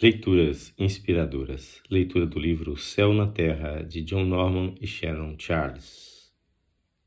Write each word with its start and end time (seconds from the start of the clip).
Leituras 0.00 0.72
inspiradoras. 0.78 1.82
Leitura 1.90 2.24
do 2.24 2.38
livro 2.38 2.76
Céu 2.76 3.12
na 3.12 3.26
Terra 3.26 3.82
de 3.82 4.00
John 4.00 4.24
Norman 4.24 4.76
e 4.80 4.86
Sharon 4.86 5.34
Charles. 5.36 6.32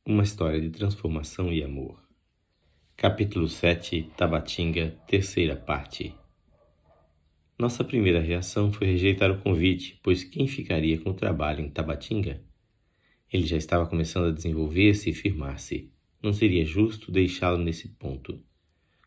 Uma 0.05 0.23
história 0.23 0.59
de 0.59 0.69
transformação 0.69 1.53
e 1.53 1.63
amor. 1.63 2.05
Capítulo 2.97 3.47
7 3.47 4.11
Tabatinga, 4.17 4.99
terceira 5.07 5.55
parte. 5.55 6.13
Nossa 7.57 7.81
primeira 7.81 8.19
reação 8.19 8.73
foi 8.73 8.87
rejeitar 8.87 9.31
o 9.31 9.39
convite, 9.39 9.97
pois 10.03 10.25
quem 10.25 10.45
ficaria 10.45 10.99
com 10.99 11.11
o 11.11 11.15
trabalho 11.15 11.63
em 11.63 11.69
Tabatinga? 11.69 12.43
Ele 13.31 13.45
já 13.45 13.55
estava 13.55 13.87
começando 13.87 14.25
a 14.25 14.33
desenvolver-se 14.33 15.11
e 15.11 15.13
firmar-se. 15.13 15.89
Não 16.21 16.33
seria 16.33 16.65
justo 16.65 17.09
deixá-lo 17.09 17.57
nesse 17.57 17.87
ponto. 17.87 18.43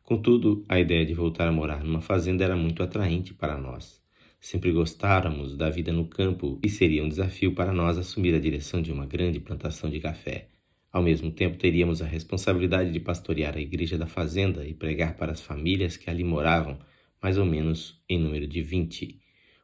Contudo, 0.05 0.63
a 0.69 0.79
ideia 0.79 1.07
de 1.07 1.15
voltar 1.15 1.49
a 1.49 1.53
morar 1.53 1.83
numa 1.83 2.03
fazenda 2.03 2.45
era 2.45 2.55
muito 2.55 2.83
atraente 2.83 3.33
para 3.33 3.57
nós. 3.57 4.03
Sempre 4.39 4.71
gostáramos 4.71 5.57
da 5.57 5.71
vida 5.71 5.91
no 5.91 6.07
campo 6.07 6.61
e 6.63 6.69
seria 6.69 7.03
um 7.03 7.09
desafio 7.09 7.55
para 7.55 7.73
nós 7.73 7.97
assumir 7.97 8.35
a 8.35 8.39
direção 8.39 8.83
de 8.83 8.93
uma 8.93 9.07
grande 9.07 9.41
plantação 9.41 9.89
de 9.89 9.99
café. 9.99 10.49
Ao 10.93 11.03
mesmo 11.03 11.31
tempo, 11.31 11.57
teríamos 11.57 12.03
a 12.03 12.07
responsabilidade 12.07 12.93
de 12.93 13.01
pastorear 13.01 13.57
a 13.57 13.61
igreja 13.61 13.97
da 13.97 14.07
fazenda 14.07 14.67
e 14.67 14.75
pregar 14.75 15.17
para 15.17 15.33
as 15.33 15.41
famílias 15.41 15.97
que 15.97 16.11
ali 16.11 16.23
moravam, 16.23 16.79
mais 17.23 17.39
ou 17.39 17.47
menos 17.47 17.99
em 18.07 18.19
número 18.19 18.47
de 18.47 18.61
20. 18.61 19.19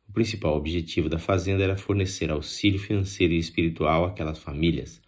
O 0.08 0.12
principal 0.12 0.56
objetivo 0.56 1.10
da 1.10 1.18
fazenda 1.18 1.62
era 1.62 1.76
fornecer 1.76 2.30
auxílio 2.30 2.78
financeiro 2.78 3.34
e 3.34 3.38
espiritual 3.38 4.06
àquelas 4.06 4.38
famílias. 4.38 5.02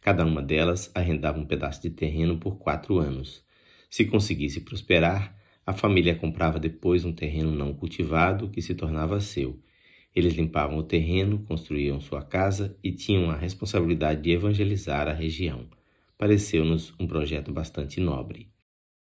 Cada 0.00 0.26
uma 0.26 0.42
delas 0.42 0.90
arrendava 0.92 1.38
um 1.38 1.46
pedaço 1.46 1.80
de 1.80 1.90
terreno 1.90 2.36
por 2.36 2.56
quatro 2.58 2.98
anos. 2.98 3.44
Se 3.92 4.06
conseguisse 4.06 4.62
prosperar, 4.62 5.38
a 5.66 5.74
família 5.74 6.14
comprava 6.14 6.58
depois 6.58 7.04
um 7.04 7.12
terreno 7.12 7.52
não 7.52 7.74
cultivado 7.74 8.48
que 8.48 8.62
se 8.62 8.74
tornava 8.74 9.20
seu. 9.20 9.60
Eles 10.16 10.32
limpavam 10.32 10.78
o 10.78 10.82
terreno, 10.82 11.40
construíam 11.40 12.00
sua 12.00 12.22
casa 12.22 12.74
e 12.82 12.90
tinham 12.90 13.30
a 13.30 13.36
responsabilidade 13.36 14.22
de 14.22 14.30
evangelizar 14.30 15.08
a 15.08 15.12
região. 15.12 15.68
Pareceu-nos 16.16 16.94
um 16.98 17.06
projeto 17.06 17.52
bastante 17.52 18.00
nobre. 18.00 18.48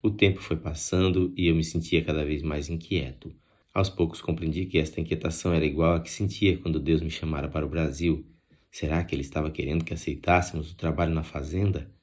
O 0.02 0.10
tempo 0.10 0.40
foi 0.40 0.56
passando 0.56 1.34
e 1.36 1.48
eu 1.50 1.56
me 1.56 1.64
sentia 1.66 2.02
cada 2.02 2.24
vez 2.24 2.42
mais 2.42 2.70
inquieto. 2.70 3.36
Aos 3.74 3.90
poucos 3.90 4.22
compreendi 4.22 4.66
que 4.66 4.78
esta 4.78 5.02
inquietação 5.02 5.54
era 5.54 5.66
igual 5.66 5.96
à 5.96 6.00
que 6.00 6.10
sentia 6.10 6.58
quando 6.58 6.80
Deus 6.80 7.02
me 7.02 7.12
chamara 7.12 7.50
para 7.50 7.66
o 7.66 7.70
Brasil. 7.70 8.26
Será 8.72 9.04
que 9.04 9.14
ele 9.14 9.24
estava 9.24 9.52
querendo 9.52 9.84
que 9.84 9.94
aceitássemos 9.94 10.72
o 10.72 10.78
trabalho 10.78 11.14
na 11.14 11.24
fazenda? 11.24 11.99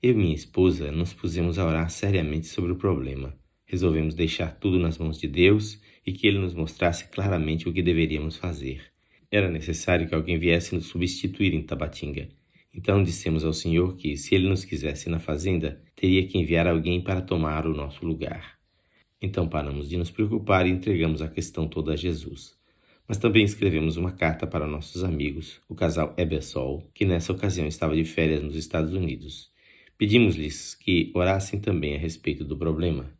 Eu 0.00 0.12
e 0.12 0.14
minha 0.14 0.34
esposa 0.34 0.92
nos 0.92 1.12
pusemos 1.12 1.58
a 1.58 1.66
orar 1.66 1.90
seriamente 1.90 2.46
sobre 2.46 2.70
o 2.70 2.76
problema. 2.76 3.36
Resolvemos 3.66 4.14
deixar 4.14 4.56
tudo 4.60 4.78
nas 4.78 4.96
mãos 4.96 5.18
de 5.18 5.26
Deus 5.26 5.82
e 6.06 6.12
que 6.12 6.28
Ele 6.28 6.38
nos 6.38 6.54
mostrasse 6.54 7.08
claramente 7.08 7.68
o 7.68 7.72
que 7.72 7.82
deveríamos 7.82 8.36
fazer. 8.36 8.80
Era 9.28 9.50
necessário 9.50 10.08
que 10.08 10.14
alguém 10.14 10.38
viesse 10.38 10.72
nos 10.72 10.86
substituir 10.86 11.52
em 11.52 11.64
Tabatinga. 11.64 12.28
Então 12.72 13.02
dissemos 13.02 13.44
ao 13.44 13.52
Senhor 13.52 13.96
que, 13.96 14.16
se 14.16 14.36
Ele 14.36 14.48
nos 14.48 14.64
quisesse 14.64 15.10
na 15.10 15.18
fazenda, 15.18 15.82
teria 15.96 16.24
que 16.28 16.38
enviar 16.38 16.68
alguém 16.68 17.02
para 17.02 17.20
tomar 17.20 17.66
o 17.66 17.74
nosso 17.74 18.06
lugar. 18.06 18.56
Então 19.20 19.48
paramos 19.48 19.88
de 19.88 19.96
nos 19.96 20.12
preocupar 20.12 20.64
e 20.64 20.70
entregamos 20.70 21.20
a 21.20 21.28
questão 21.28 21.66
toda 21.66 21.94
a 21.94 21.96
Jesus. 21.96 22.56
Mas 23.08 23.18
também 23.18 23.42
escrevemos 23.42 23.96
uma 23.96 24.12
carta 24.12 24.46
para 24.46 24.64
nossos 24.64 25.02
amigos, 25.02 25.60
o 25.68 25.74
casal 25.74 26.14
Ebersol, 26.16 26.88
que 26.94 27.04
nessa 27.04 27.32
ocasião 27.32 27.66
estava 27.66 27.96
de 27.96 28.04
férias 28.04 28.44
nos 28.44 28.54
Estados 28.54 28.92
Unidos, 28.92 29.50
Pedimos-lhes 29.98 30.76
que 30.76 31.10
orassem 31.12 31.58
também 31.58 31.96
a 31.96 31.98
respeito 31.98 32.44
do 32.44 32.56
problema. 32.56 33.12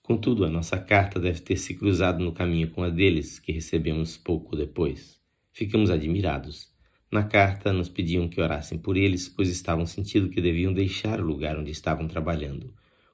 Contudo, 0.00 0.46
a 0.46 0.48
nossa 0.48 0.78
carta 0.78 1.20
deve 1.20 1.40
ter 1.40 1.58
se 1.58 1.74
cruzado 1.74 2.24
no 2.24 2.32
caminho 2.32 2.70
com 2.70 2.82
a 2.82 2.88
deles, 2.88 3.38
que 3.38 3.52
recebemos 3.52 4.16
pouco 4.16 4.56
depois. 4.56 5.20
Ficamos 5.52 5.90
admirados. 5.90 6.72
Na 7.12 7.22
carta, 7.22 7.70
nos 7.70 7.90
pediam 7.90 8.30
que 8.30 8.40
orassem 8.40 8.78
por 8.78 8.96
eles, 8.96 9.28
pois 9.28 9.50
estavam 9.50 9.84
sentindo 9.84 10.30
que 10.30 10.40
deviam 10.40 10.72
deixar 10.72 11.20
o 11.20 11.26
lugar 11.26 11.58
onde 11.58 11.70
estavam 11.70 12.08
trabalhando. 12.08 12.72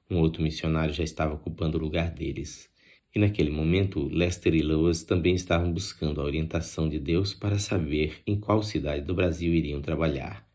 Um 0.09 0.19
outro 0.19 0.41
missionário 0.41 0.93
já 0.93 1.03
estava 1.03 1.33
ocupando 1.33 1.77
o 1.77 1.81
lugar 1.81 2.09
deles. 2.09 2.69
E 3.13 3.19
naquele 3.19 3.49
momento, 3.49 4.07
Lester 4.07 4.55
e 4.55 4.61
Lois 4.61 5.03
também 5.03 5.35
estavam 5.35 5.73
buscando 5.73 6.21
a 6.21 6.23
orientação 6.23 6.87
de 6.87 6.99
Deus 6.99 7.33
para 7.33 7.59
saber 7.59 8.21
em 8.25 8.39
qual 8.39 8.63
cidade 8.63 9.03
do 9.03 9.13
Brasil 9.13 9.53
iriam 9.53 9.81
trabalhar. 9.81 10.46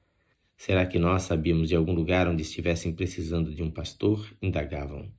Será 0.65 0.87
que 0.87 0.97
nós 0.97 1.25
sabíamos 1.25 1.71
de 1.71 1.75
algum 1.75 1.93
lugar 1.93 2.29
onde 2.29 2.43
estivessem 2.43 2.93
precisando 2.93 3.53
de 3.53 3.65
um 3.65 3.69
pastor? 3.69 4.33
indagavam. 4.41 5.11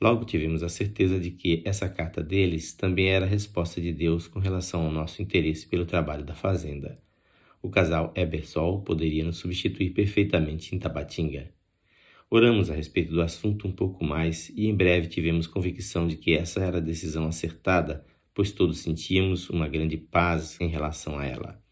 Logo 0.00 0.24
tivemos 0.24 0.60
a 0.64 0.68
certeza 0.68 1.20
de 1.20 1.30
que 1.30 1.62
essa 1.64 1.88
carta 1.88 2.20
deles 2.20 2.74
também 2.74 3.10
era 3.10 3.26
a 3.26 3.28
resposta 3.28 3.80
de 3.80 3.92
Deus 3.92 4.26
com 4.26 4.40
relação 4.40 4.84
ao 4.84 4.90
nosso 4.90 5.22
interesse 5.22 5.68
pelo 5.68 5.86
trabalho 5.86 6.24
da 6.24 6.34
fazenda. 6.34 7.00
O 7.62 7.70
casal 7.70 8.12
Ebersol 8.16 8.82
poderia 8.82 9.22
nos 9.22 9.36
substituir 9.36 9.90
perfeitamente 9.90 10.74
em 10.74 10.80
Tabatinga. 10.80 11.48
Oramos 12.28 12.68
a 12.68 12.74
respeito 12.74 13.12
do 13.12 13.22
assunto 13.22 13.68
um 13.68 13.72
pouco 13.72 14.04
mais 14.04 14.48
e 14.48 14.66
em 14.66 14.74
breve 14.74 15.06
tivemos 15.06 15.46
convicção 15.46 16.08
de 16.08 16.16
que 16.16 16.34
essa 16.34 16.58
era 16.58 16.78
a 16.78 16.80
decisão 16.80 17.28
acertada, 17.28 18.04
pois 18.34 18.50
todos 18.50 18.80
sentíamos 18.80 19.48
uma 19.48 19.68
grande 19.68 19.96
paz 19.96 20.60
em 20.60 20.66
relação 20.66 21.16
a 21.16 21.24
ela. 21.24 21.64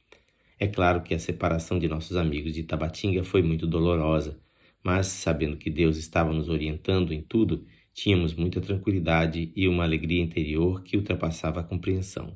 É 0.64 0.66
claro 0.66 1.02
que 1.02 1.12
a 1.12 1.18
separação 1.18 1.78
de 1.78 1.86
nossos 1.86 2.16
amigos 2.16 2.54
de 2.54 2.62
Tabatinga 2.62 3.22
foi 3.22 3.42
muito 3.42 3.66
dolorosa, 3.66 4.40
mas 4.82 5.08
sabendo 5.08 5.58
que 5.58 5.68
Deus 5.68 5.98
estava 5.98 6.32
nos 6.32 6.48
orientando 6.48 7.12
em 7.12 7.20
tudo, 7.20 7.66
tínhamos 7.92 8.32
muita 8.32 8.62
tranquilidade 8.62 9.52
e 9.54 9.68
uma 9.68 9.84
alegria 9.84 10.22
interior 10.22 10.82
que 10.82 10.96
ultrapassava 10.96 11.60
a 11.60 11.62
compreensão. 11.62 12.32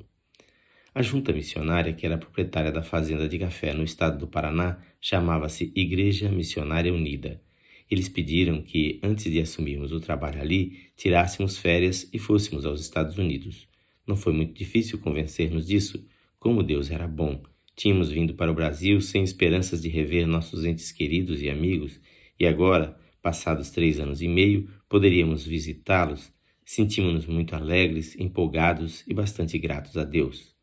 A 0.93 1.01
junta 1.01 1.33
missionária, 1.33 1.91
que 1.91 2.05
era 2.05 2.19
proprietária 2.19 2.71
da 2.71 2.83
fazenda 2.83 3.27
de 3.27 3.39
café 3.39 3.73
no 3.73 3.83
estado 3.83 4.19
do 4.19 4.27
Paraná, 4.27 4.77
chamava-se 5.01 5.73
Igreja 5.75 6.29
Missionária 6.29 6.93
Unida. 6.93 7.41
Eles 7.89 8.07
pediram 8.07 8.61
que, 8.61 8.99
antes 9.01 9.23
de 9.23 9.39
assumirmos 9.39 9.91
o 9.91 9.99
trabalho 9.99 10.39
ali, 10.39 10.91
tirássemos 10.95 11.57
férias 11.57 12.07
e 12.13 12.19
fôssemos 12.19 12.63
aos 12.63 12.79
Estados 12.79 13.17
Unidos. 13.17 13.67
Não 14.05 14.15
foi 14.15 14.33
muito 14.33 14.53
difícil 14.53 14.99
convencer-nos 14.99 15.65
disso, 15.65 16.05
como 16.37 16.61
Deus 16.61 16.91
era 16.91 17.07
bom 17.07 17.41
Tínhamos 17.79 18.11
vindo 18.11 18.33
para 18.33 18.51
o 18.51 18.53
Brasil 18.53 18.99
sem 18.99 19.23
esperanças 19.23 19.81
de 19.81 19.87
rever 19.87 20.27
nossos 20.27 20.65
entes 20.65 20.91
queridos 20.91 21.41
e 21.41 21.49
amigos, 21.49 21.97
e 22.37 22.45
agora, 22.45 22.99
passados 23.21 23.71
três 23.71 24.01
anos 24.01 24.21
e 24.21 24.27
meio, 24.27 24.69
poderíamos 24.89 25.45
visitá-los. 25.45 26.29
Sentimos-nos 26.65 27.25
muito 27.25 27.55
alegres, 27.55 28.19
empolgados 28.19 29.05
e 29.07 29.13
bastante 29.13 29.57
gratos 29.57 29.95
a 29.95 30.03
Deus. 30.03 30.53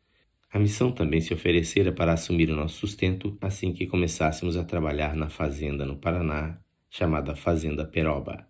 A 0.53 0.59
missão 0.59 0.93
também 0.93 1.22
se 1.22 1.32
oferecera 1.32 1.91
para 1.91 2.12
assumir 2.12 2.50
o 2.50 2.54
nosso 2.54 2.81
sustento 2.81 3.34
assim 3.41 3.72
que 3.72 3.87
começássemos 3.87 4.54
a 4.54 4.62
trabalhar 4.62 5.16
na 5.16 5.31
fazenda 5.31 5.87
no 5.87 5.97
Paraná, 5.97 6.60
chamada 6.91 7.34
Fazenda 7.34 7.87
Peroba, 7.87 8.47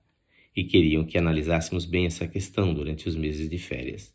e 0.57 0.65
queriam 0.65 1.05
que 1.05 1.17
analisássemos 1.17 1.85
bem 1.85 2.07
essa 2.07 2.27
questão 2.27 2.75
durante 2.75 3.09
os 3.09 3.15
meses 3.15 3.49
de 3.49 3.59
férias. 3.59 4.13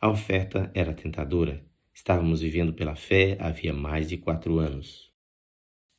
A 0.00 0.10
oferta 0.10 0.72
era 0.74 0.92
tentadora 0.92 1.64
Estávamos 1.96 2.42
vivendo 2.42 2.74
pela 2.74 2.94
fé 2.94 3.38
havia 3.40 3.72
mais 3.72 4.06
de 4.06 4.18
quatro 4.18 4.58
anos. 4.58 5.10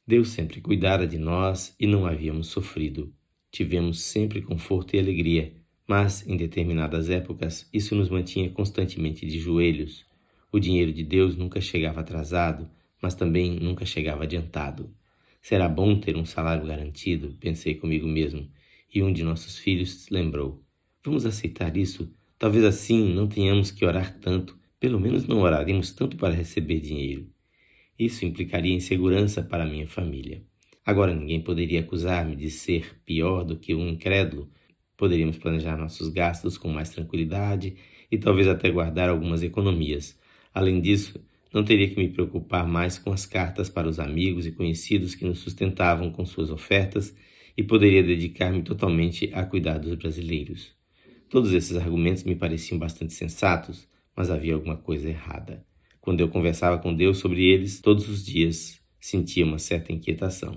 Deus 0.05 0.29
sempre 0.29 0.61
cuidara 0.61 1.07
de 1.07 1.17
nós 1.17 1.75
e 1.79 1.87
não 1.87 2.05
havíamos 2.05 2.49
sofrido. 2.49 3.11
Tivemos 3.51 4.01
sempre 4.01 4.43
conforto 4.43 4.95
e 4.95 4.99
alegria, 4.99 5.55
mas 5.87 6.25
em 6.27 6.37
determinadas 6.37 7.09
épocas 7.09 7.67
isso 7.73 7.95
nos 7.95 8.09
mantinha 8.09 8.47
constantemente 8.51 9.25
de 9.25 9.39
joelhos. 9.39 10.05
O 10.51 10.59
dinheiro 10.59 10.93
de 10.93 11.03
Deus 11.03 11.35
nunca 11.35 11.59
chegava 11.59 12.01
atrasado, 12.01 12.69
mas 13.01 13.15
também 13.15 13.59
nunca 13.59 13.83
chegava 13.83 14.23
adiantado. 14.23 14.93
Será 15.41 15.67
bom 15.67 15.99
ter 15.99 16.15
um 16.15 16.25
salário 16.25 16.67
garantido, 16.67 17.35
pensei 17.39 17.73
comigo 17.73 18.07
mesmo, 18.07 18.47
e 18.93 19.01
um 19.01 19.11
de 19.11 19.23
nossos 19.23 19.57
filhos 19.57 20.07
lembrou: 20.11 20.63
Vamos 21.03 21.25
aceitar 21.25 21.75
isso? 21.75 22.13
Talvez 22.37 22.63
assim 22.63 23.15
não 23.15 23.27
tenhamos 23.27 23.71
que 23.71 23.83
orar 23.83 24.15
tanto 24.19 24.56
pelo 24.79 24.99
menos 24.99 25.25
não 25.27 25.39
oraríamos 25.39 25.91
tanto 25.91 26.17
para 26.17 26.33
receber 26.33 26.79
dinheiro. 26.79 27.27
Isso 27.97 28.25
implicaria 28.25 28.75
insegurança 28.75 29.41
para 29.41 29.65
minha 29.65 29.87
família. 29.87 30.43
Agora 30.85 31.13
ninguém 31.13 31.41
poderia 31.41 31.79
acusar-me 31.79 32.35
de 32.35 32.49
ser 32.49 33.01
pior 33.03 33.43
do 33.43 33.57
que 33.57 33.73
um 33.73 33.87
incrédulo. 33.87 34.49
Poderíamos 34.95 35.37
planejar 35.37 35.75
nossos 35.75 36.09
gastos 36.09 36.57
com 36.57 36.69
mais 36.69 36.89
tranquilidade 36.89 37.75
e 38.11 38.17
talvez 38.17 38.47
até 38.47 38.69
guardar 38.69 39.09
algumas 39.09 39.43
economias. 39.43 40.17
Além 40.53 40.79
disso, 40.79 41.19
não 41.53 41.63
teria 41.63 41.89
que 41.89 41.97
me 41.97 42.09
preocupar 42.09 42.67
mais 42.67 42.97
com 42.97 43.11
as 43.11 43.25
cartas 43.25 43.69
para 43.69 43.87
os 43.87 43.99
amigos 43.99 44.45
e 44.45 44.51
conhecidos 44.51 45.15
que 45.15 45.25
nos 45.25 45.39
sustentavam 45.39 46.11
com 46.11 46.25
suas 46.25 46.49
ofertas 46.49 47.15
e 47.57 47.63
poderia 47.63 48.03
dedicar-me 48.03 48.61
totalmente 48.61 49.31
a 49.33 49.43
cuidar 49.43 49.79
dos 49.79 49.95
brasileiros. 49.95 50.75
Todos 51.29 51.51
esses 51.51 51.75
argumentos 51.75 52.23
me 52.23 52.35
pareciam 52.35 52.77
bastante 52.77 53.13
sensatos, 53.13 53.87
mas 54.17 54.31
havia 54.31 54.55
alguma 54.55 54.75
coisa 54.75 55.07
errada. 55.07 55.63
Quando 56.01 56.21
eu 56.21 56.27
conversava 56.27 56.79
com 56.79 56.91
Deus 56.91 57.19
sobre 57.19 57.45
eles 57.45 57.79
todos 57.79 58.09
os 58.09 58.25
dias, 58.25 58.81
sentia 58.99 59.45
uma 59.45 59.59
certa 59.59 59.93
inquietação. 59.93 60.55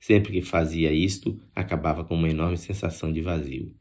Sempre 0.00 0.32
que 0.32 0.40
fazia 0.40 0.90
isto, 0.90 1.38
acabava 1.54 2.04
com 2.04 2.14
uma 2.14 2.30
enorme 2.30 2.56
sensação 2.56 3.12
de 3.12 3.20
vazio. 3.20 3.74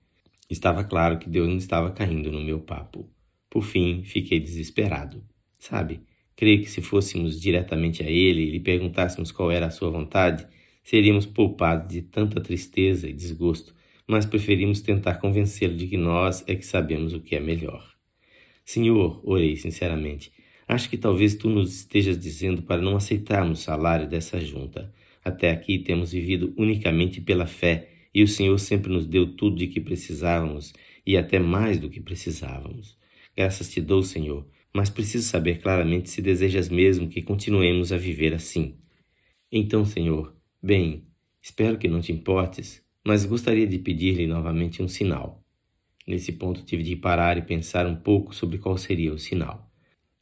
Estava 0.50 0.83
claro 0.83 1.18
que 1.18 1.30
Deus 1.30 1.48
não 1.48 1.56
estava 1.56 1.92
caindo 1.92 2.30
no 2.30 2.44
meu 2.44 2.60
papo. 2.60 3.10
Por 3.50 3.63
fim, 3.63 4.04
fiquei 4.04 4.38
desesperado. 4.39 5.24
Sabe, 5.57 6.01
creio 6.36 6.62
que 6.62 6.69
se 6.69 6.81
fôssemos 6.81 7.39
diretamente 7.39 8.04
a 8.04 8.10
ele 8.10 8.42
e 8.42 8.51
lhe 8.51 8.60
perguntássemos 8.60 9.31
qual 9.31 9.50
era 9.50 9.68
a 9.68 9.72
sua 9.72 9.89
vontade, 9.89 10.45
seríamos 10.83 11.25
poupados 11.25 11.88
de 11.88 12.01
tanta 12.01 12.42
tristeza 12.42 13.07
e 13.07 13.13
desgosto, 13.13 13.74
mas 14.06 14.25
preferimos 14.25 14.81
tentar 14.81 15.16
convencê-lo 15.16 15.78
de 15.78 15.88
que 15.88 15.98
nós 15.98 16.44
é 16.48 16.56
que 16.56 16.66
sabemos 16.66 17.13
o 17.13 17.22
que 17.22 17.36
é 17.36 17.39
melhor. 17.39 18.00
Senhor, 18.63 19.22
orei 19.24 19.56
sinceramente, 19.56 20.31
acho 20.68 20.90
que 20.90 20.98
talvez 20.98 21.36
tu 21.36 21.50
nos 21.50 21.75
estejas 21.75 22.18
dizendo 22.18 22.62
para 22.62 22.81
não 22.81 22.96
aceitarmos 22.96 23.60
o 23.60 23.63
salário 23.63 24.08
dessa 24.08 24.40
junta. 24.40 24.94
Até 25.24 25.52
aqui 25.52 25.80
temos 25.80 26.12
vivido 26.12 26.54
unicamente 26.58 27.22
pela 27.22 27.46
fé 27.46 27.90
e 28.13 28.24
o 28.24 28.28
Senhor 28.28 28.58
sempre 28.60 28.92
nos 28.92 29.06
deu 29.06 29.36
tudo 29.36 29.58
de 29.58 29.68
que 29.68 29.80
precisávamos 29.80 30.74
e 31.06 31.18
até 31.18 31.40
mais 31.40 31.80
do 31.80 31.90
que 31.90 32.00
precisávamos. 32.00 32.98
Graças 33.36 33.72
te 33.72 33.81
dou, 33.81 34.04
Senhor, 34.04 34.48
mas 34.74 34.90
preciso 34.90 35.28
saber 35.28 35.62
claramente 35.62 36.10
se 36.10 36.22
desejas 36.22 36.69
mesmo 36.69 37.07
que 37.07 37.22
continuemos 37.22 37.92
a 37.92 37.98
viver 37.98 38.34
assim. 38.34 38.78
Então, 39.52 39.86
Senhor, 39.86 40.36
bem, 40.62 41.06
espero 41.42 41.78
que 41.78 41.88
não 41.88 42.02
te 42.02 42.12
importes, 42.12 42.81
mas 43.06 43.25
gostaria 43.25 43.68
de 43.68 43.80
pedir-lhe 43.80 44.28
novamente 44.28 44.81
um 44.81 44.88
sinal. 44.88 45.41
Nesse 46.12 46.34
ponto 46.34 46.66
tive 46.66 46.84
de 46.84 46.98
parar 46.98 47.38
e 47.38 47.42
pensar 47.42 47.88
um 47.88 47.96
pouco 47.96 48.36
sobre 48.36 48.58
qual 48.58 48.78
seria 48.78 49.13
o 49.13 49.18
sinal. 49.18 49.72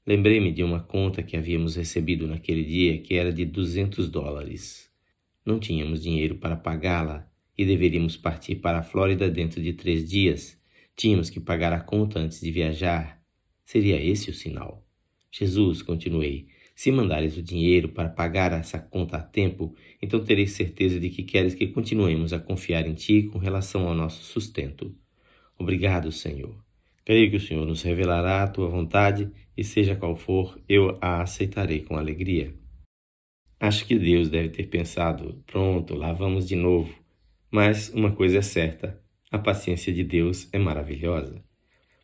Lembrei-me 0.06 0.52
de 0.52 0.64
uma 0.64 0.80
conta 0.80 1.24
que 1.24 1.36
havíamos 1.36 1.76
recebido 1.76 2.28
naquele 2.28 2.64
dia 2.64 3.00
que 3.00 3.16
era 3.16 3.34
de 3.34 3.44
200 3.44 4.08
dólares. 4.08 4.88
Não 5.44 5.60
tínhamos 5.60 6.04
dinheiro 6.04 6.36
para 6.36 6.56
pagá-la 6.56 7.28
e 7.58 7.66
deveríamos 7.66 8.16
partir 8.16 8.58
para 8.58 8.78
a 8.78 8.84
Flórida 8.84 9.32
dentro 9.32 9.64
de 9.64 9.74
três 9.74 10.08
dias. 10.08 10.62
Tínhamos 10.96 11.32
que 11.32 11.40
pagar 11.40 11.74
a 11.74 11.80
conta 11.80 12.20
antes 12.20 12.40
de 12.40 12.52
viajar. 12.52 13.20
Seria 13.66 14.00
esse 14.00 14.30
o 14.30 14.34
sinal? 14.34 14.86
Jesus, 15.32 15.82
continuei, 15.82 16.50
se 16.76 16.92
mandares 16.92 17.36
o 17.36 17.42
dinheiro 17.42 17.90
para 17.90 18.10
pagar 18.10 18.54
essa 18.54 18.78
conta 18.78 19.18
a 19.18 19.24
tempo, 19.24 19.74
então 20.00 20.24
terei 20.24 20.46
certeza 20.46 21.00
de 21.00 21.10
que 21.10 21.24
queres 21.24 21.56
que 21.56 21.66
continuemos 21.66 22.32
a 22.32 22.40
confiar 22.40 22.86
em 22.86 22.94
Ti 22.94 23.24
com 23.24 23.40
relação 23.40 23.88
ao 23.88 23.96
nosso 23.96 24.24
sustento. 24.24 24.96
Obrigado, 25.60 26.12
Senhor. 26.12 26.56
Creio 27.06 27.30
que 27.30 27.36
o 27.36 27.40
Senhor 27.40 27.66
nos 27.66 27.84
revelará 27.84 28.42
a 28.42 28.48
Tua 28.48 28.70
vontade 28.70 29.30
e, 29.56 29.64
seja 29.64 29.96
qual 29.96 30.16
for, 30.16 30.60
eu 30.68 30.98
a 31.02 31.22
aceitarei 31.22 31.82
com 31.82 31.98
alegria. 31.98 32.54
Acho 33.60 33.86
que 33.86 34.00
Deus 34.00 34.30
deve 34.30 34.50
ter 34.50 34.68
pensado: 34.68 35.44
pronto, 35.46 35.94
lá 35.94 36.14
vamos 36.14 36.48
de 36.48 36.56
novo. 36.56 36.92
Mas 37.52 37.90
uma 37.90 38.12
coisa 38.12 38.38
é 38.38 38.42
certa: 38.42 39.00
a 39.30 39.38
paciência 39.38 39.94
de 39.94 40.04
Deus 40.04 40.48
é 40.54 40.58
maravilhosa. 40.58 41.44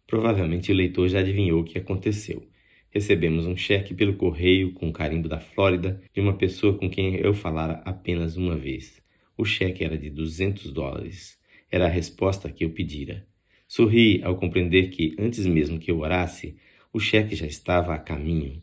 Provavelmente 0.05 0.71
o 0.71 0.75
leitor 0.75 1.07
já 1.07 1.19
adivinhou 1.19 1.61
o 1.61 1.63
que 1.63 1.79
aconteceu 1.79 2.47
recebemos 2.95 3.45
um 3.45 3.57
cheque 3.57 3.93
pelo 3.93 4.15
correio 4.15 4.71
com 4.71 4.89
carimbo 4.89 5.27
da 5.27 5.37
Flórida 5.37 6.01
de 6.13 6.21
uma 6.21 6.37
pessoa 6.37 6.77
com 6.77 6.89
quem 6.89 7.15
eu 7.15 7.33
falara 7.33 7.81
apenas 7.83 8.37
uma 8.37 8.55
vez. 8.55 9.03
O 9.37 9.43
cheque 9.43 9.83
era 9.83 9.97
de 9.97 10.09
200 10.09 10.71
dólares. 10.71 11.37
Era 11.69 11.87
a 11.87 11.89
resposta 11.89 12.49
que 12.49 12.63
eu 12.63 12.69
pedira. 12.69 13.27
Sorri 13.67 14.21
ao 14.23 14.37
compreender 14.37 14.89
que, 14.89 15.15
antes 15.17 15.45
mesmo 15.45 15.79
que 15.79 15.89
eu 15.89 15.99
orasse, 15.99 16.55
o 16.93 16.99
cheque 16.99 17.35
já 17.35 17.45
estava 17.45 17.93
a 17.93 17.97
caminho. 17.97 18.61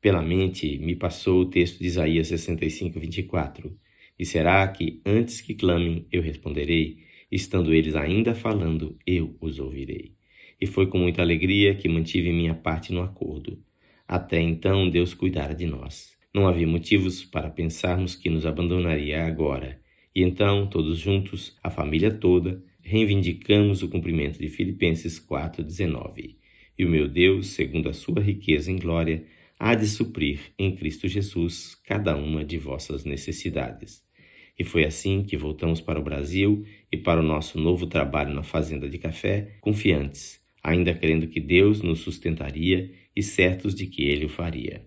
Pela 0.00 0.22
mente 0.22 0.78
me 0.78 0.96
passou 0.96 1.42
o 1.42 1.50
texto 1.50 1.78
de 1.78 1.86
Isaías 1.86 2.28
65, 2.28 2.98
24. 2.98 3.76
E 4.18 4.24
será 4.24 4.66
que, 4.68 5.00
antes 5.04 5.40
que 5.40 5.54
clamem, 5.54 6.06
eu 6.10 6.22
responderei? 6.22 6.98
Estando 7.30 7.74
eles 7.74 7.94
ainda 7.94 8.34
falando, 8.34 8.96
eu 9.06 9.36
os 9.40 9.58
ouvirei. 9.58 10.14
E 10.60 10.66
foi 10.66 10.86
com 10.86 10.98
muita 10.98 11.22
alegria 11.22 11.74
que 11.74 11.88
mantive 11.88 12.32
minha 12.32 12.54
parte 12.54 12.92
no 12.92 13.02
acordo. 13.02 13.62
Até 14.06 14.40
então, 14.40 14.88
Deus 14.88 15.12
cuidara 15.12 15.54
de 15.54 15.66
nós. 15.66 16.16
Não 16.34 16.48
havia 16.48 16.66
motivos 16.66 17.24
para 17.24 17.50
pensarmos 17.50 18.16
que 18.16 18.30
nos 18.30 18.46
abandonaria 18.46 19.26
agora. 19.26 19.80
E 20.14 20.22
então, 20.22 20.66
todos 20.66 20.98
juntos, 20.98 21.56
a 21.62 21.70
família 21.70 22.10
toda, 22.10 22.62
reivindicamos 22.80 23.82
o 23.82 23.88
cumprimento 23.88 24.38
de 24.38 24.48
Filipenses 24.48 25.18
4,19. 25.18 26.36
E 26.78 26.84
o 26.84 26.88
meu 26.88 27.08
Deus, 27.08 27.48
segundo 27.48 27.88
a 27.88 27.92
sua 27.92 28.20
riqueza 28.20 28.70
em 28.70 28.76
glória, 28.76 29.24
há 29.58 29.74
de 29.74 29.86
suprir 29.86 30.40
em 30.58 30.74
Cristo 30.74 31.08
Jesus 31.08 31.74
cada 31.84 32.16
uma 32.16 32.44
de 32.44 32.56
vossas 32.56 33.04
necessidades. 33.04 34.02
E 34.58 34.64
foi 34.64 34.84
assim 34.84 35.22
que 35.22 35.36
voltamos 35.36 35.80
para 35.80 36.00
o 36.00 36.02
Brasil 36.02 36.64
e 36.90 36.96
para 36.96 37.20
o 37.20 37.22
nosso 37.22 37.60
novo 37.60 37.86
trabalho 37.86 38.34
na 38.34 38.42
fazenda 38.42 38.88
de 38.88 38.98
café, 38.98 39.56
confiantes, 39.60 40.40
ainda 40.62 40.94
crendo 40.94 41.28
que 41.28 41.40
Deus 41.40 41.80
nos 41.80 42.00
sustentaria 42.00 42.90
e 43.14 43.22
certos 43.22 43.74
de 43.74 43.86
que 43.86 44.02
ele 44.02 44.26
o 44.26 44.28
faria. 44.28 44.84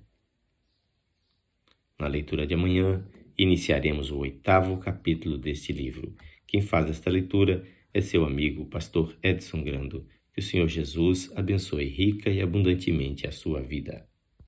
Na 2.00 2.08
leitura 2.08 2.48
de 2.48 2.54
amanhã, 2.54 3.06
iniciaremos 3.38 4.12
o 4.12 4.18
oitavo 4.18 4.78
capítulo 4.78 5.38
deste 5.38 5.72
livro. 5.72 6.16
Quem 6.48 6.62
faz 6.62 6.90
esta 6.90 7.10
leitura 7.10 7.66
é 7.94 8.02
seu 8.02 8.26
amigo, 8.26 8.66
pastor 8.66 9.18
Edson 9.22 9.64
Grando. 9.64 10.06
Que 10.34 10.40
o 10.40 10.44
Senhor 10.44 10.68
Jesus 10.68 11.32
abençoe 11.36 11.86
rica 11.86 12.30
e 12.30 12.42
abundantemente 12.42 13.28
a 13.28 13.32
sua 13.32 13.62
vida. 13.62 14.08